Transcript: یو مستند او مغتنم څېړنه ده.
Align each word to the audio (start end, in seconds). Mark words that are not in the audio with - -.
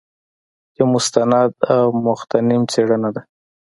یو 0.77 0.85
مستند 0.93 1.51
او 1.73 1.87
مغتنم 2.05 2.61
څېړنه 2.71 3.09
ده. 3.15 3.21